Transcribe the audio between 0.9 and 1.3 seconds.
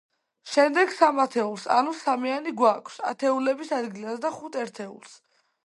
სამ